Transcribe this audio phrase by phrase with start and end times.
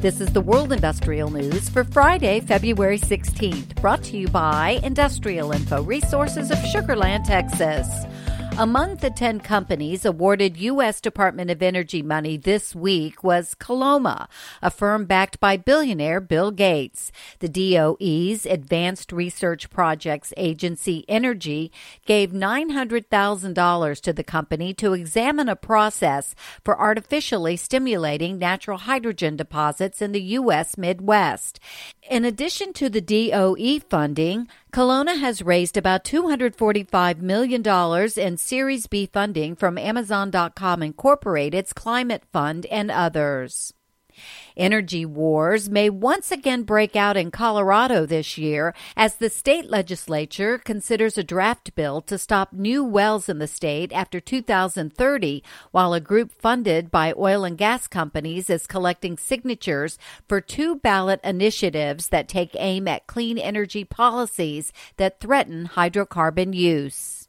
[0.00, 5.52] This is the World Industrial News for Friday, February 16th, brought to you by Industrial
[5.52, 7.86] Info Resources of Sugarland, Texas.
[8.60, 11.00] Among the 10 companies awarded U.S.
[11.00, 14.28] Department of Energy money this week was Koloma,
[14.60, 17.10] a firm backed by billionaire Bill Gates.
[17.38, 21.72] The DOE's Advanced Research Projects Agency Energy
[22.04, 30.02] gave $900,000 to the company to examine a process for artificially stimulating natural hydrogen deposits
[30.02, 30.76] in the U.S.
[30.76, 31.60] Midwest.
[32.10, 37.62] In addition to the DOE funding, Koloma has raised about $245 million
[38.16, 43.74] in Series B funding from Amazon.com Incorporated's Climate Fund and others.
[44.56, 50.58] Energy wars may once again break out in Colorado this year as the state legislature
[50.58, 56.00] considers a draft bill to stop new wells in the state after 2030, while a
[56.00, 62.28] group funded by oil and gas companies is collecting signatures for two ballot initiatives that
[62.28, 67.19] take aim at clean energy policies that threaten hydrocarbon use.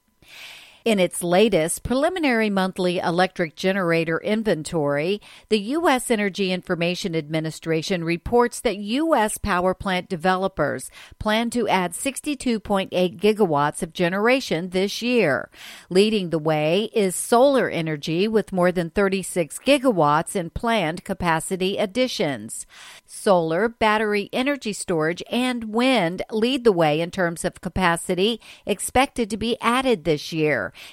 [0.83, 6.09] In its latest preliminary monthly electric generator inventory, the U.S.
[6.09, 9.37] Energy Information Administration reports that U.S.
[9.37, 15.51] power plant developers plan to add 62.8 gigawatts of generation this year.
[15.91, 22.65] Leading the way is solar energy with more than 36 gigawatts in planned capacity additions.
[23.05, 29.37] Solar, battery energy storage, and wind lead the way in terms of capacity expected to
[29.37, 30.31] be added this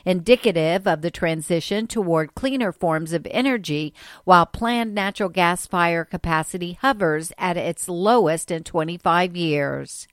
[0.05, 6.79] indicative of the transition toward cleaner forms of energy, while planned natural gas fire capacity
[6.81, 10.09] hovers at its lowest in 25 years.